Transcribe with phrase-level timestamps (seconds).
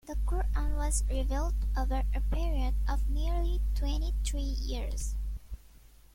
[0.07, 5.13] The Quran was revealed over a period of nearly twenty three years.